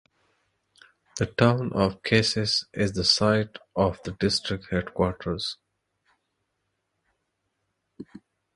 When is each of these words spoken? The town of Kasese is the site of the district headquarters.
The 1.17 1.27
town 1.27 1.73
of 1.73 2.01
Kasese 2.01 2.65
is 2.73 2.93
the 2.93 3.03
site 3.03 3.59
of 3.75 3.99
the 4.03 4.13
district 4.13 4.71
headquarters. 4.71 5.57